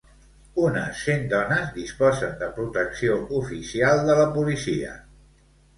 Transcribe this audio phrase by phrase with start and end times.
[0.61, 4.99] Unes cent dones disposen de protecció oficial de la policia.